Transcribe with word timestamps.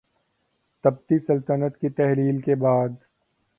تبتی 0.83 1.19
سلطنت 1.19 1.77
کی 1.77 1.89
تحلیل 1.89 2.41
کے 2.41 2.55
بعد 2.55 2.89